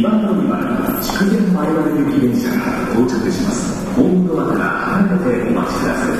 [0.00, 0.64] 2番乗り場に
[1.04, 2.56] 筑前前原行き電車が
[2.94, 3.84] 到着します。
[3.94, 6.16] ホームドアから離れてお待ちください。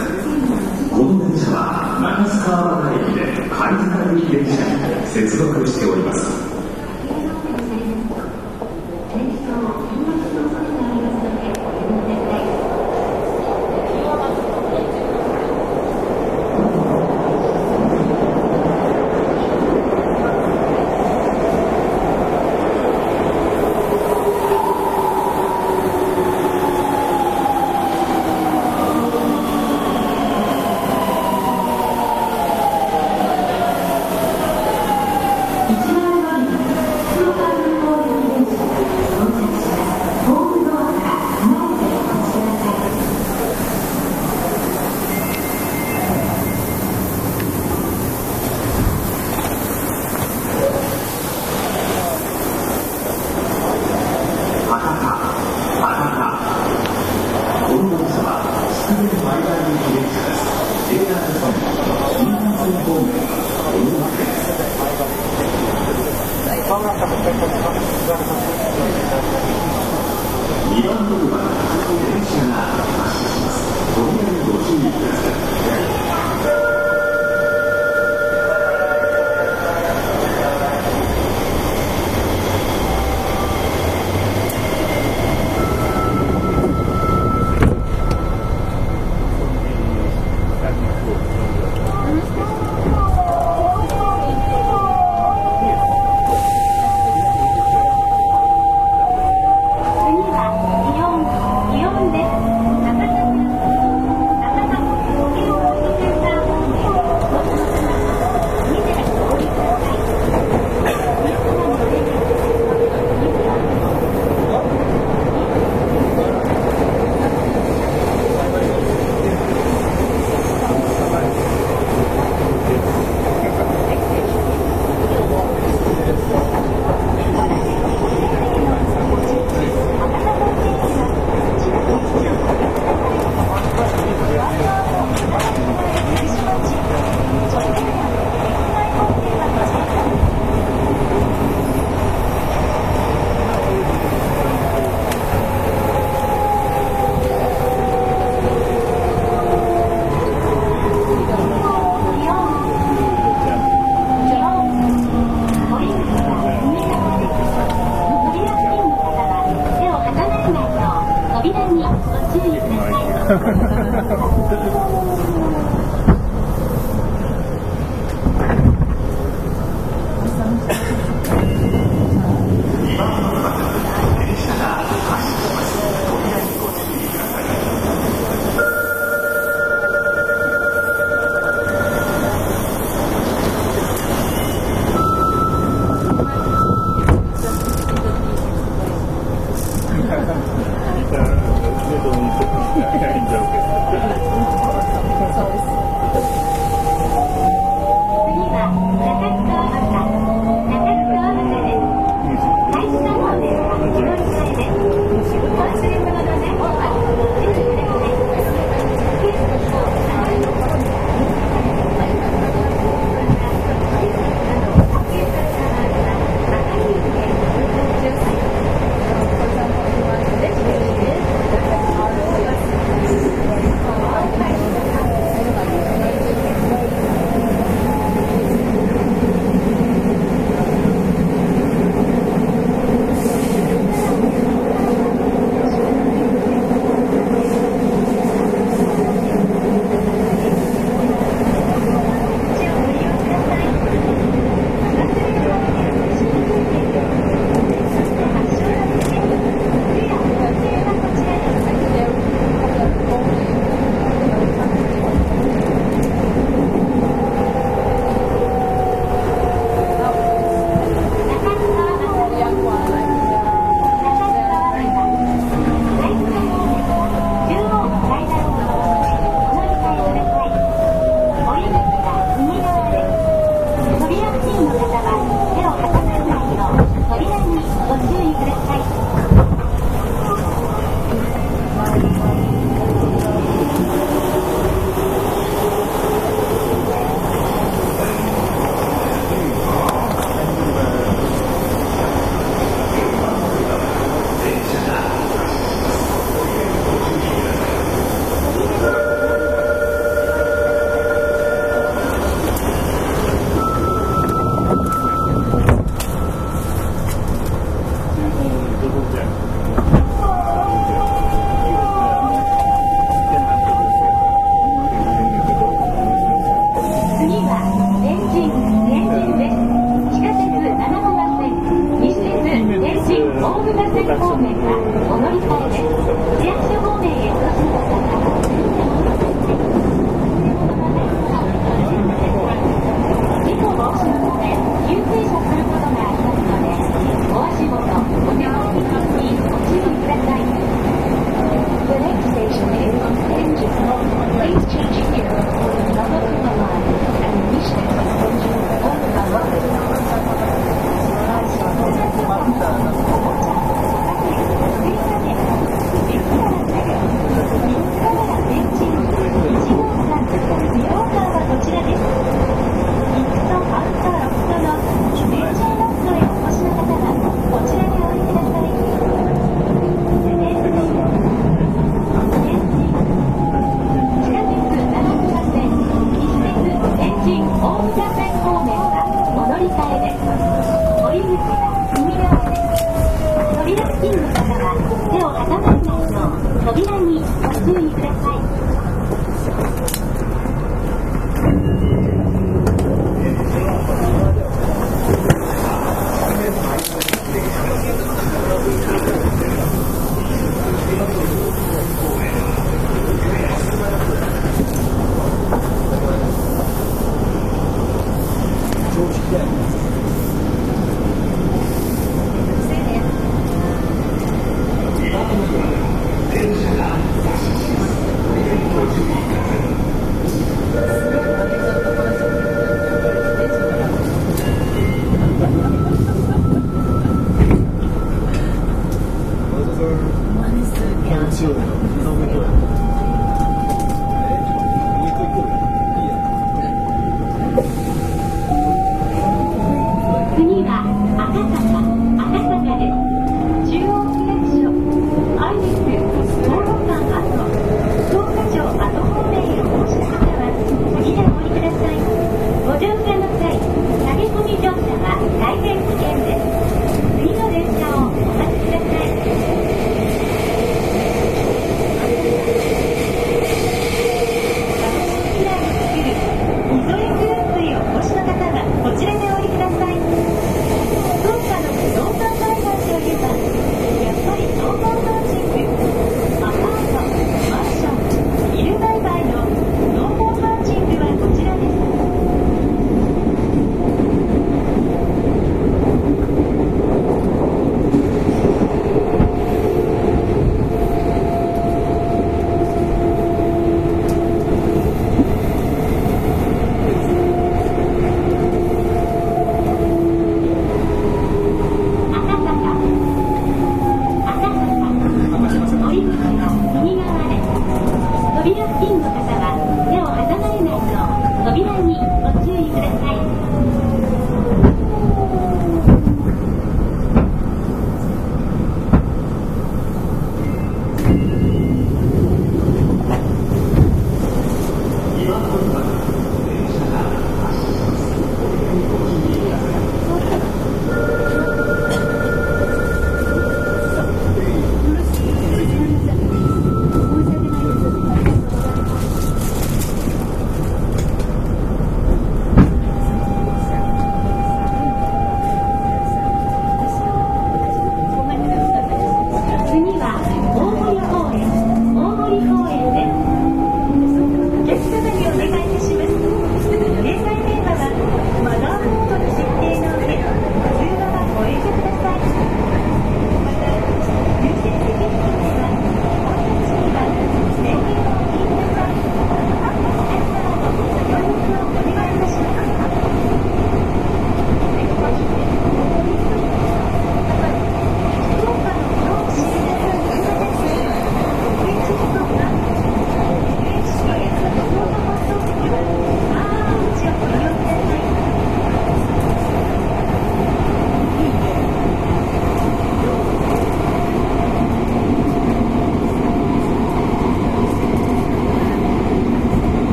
[0.90, 4.52] この電車は中須川原駅で貝塚行き電車
[5.00, 6.49] に接続しております。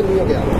[0.00, 0.24] うファ
[0.56, 0.59] ス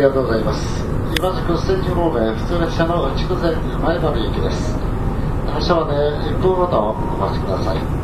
[0.00, 0.82] りがとうございます。
[1.14, 4.74] 今宿ステージ方面普通列車の筑前前原行きです。
[5.46, 7.99] 発車まで1分ほどお待ちください。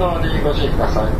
[0.00, 1.12] 島側にご注意ください。